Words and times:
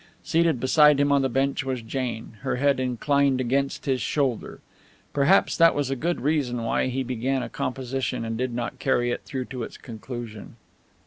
Seated 0.23 0.59
beside 0.59 0.99
him 0.99 1.11
on 1.11 1.21
the 1.21 1.29
bench 1.29 1.63
was 1.63 1.83
Jane, 1.83 2.37
her 2.41 2.55
head 2.55 2.79
inclined 2.79 3.39
against 3.39 3.85
his 3.85 4.01
shoulder. 4.01 4.59
Perhaps 5.13 5.55
that 5.57 5.75
was 5.75 5.91
a 5.91 5.95
good 5.95 6.21
reason 6.21 6.63
why 6.63 6.87
he 6.87 7.03
began 7.03 7.43
a 7.43 7.49
composition 7.49 8.25
and 8.25 8.35
did 8.35 8.51
not 8.51 8.79
carry 8.79 9.11
it 9.11 9.21
through 9.25 9.45
to 9.45 9.61
its 9.61 9.77
conclusion. 9.77 10.55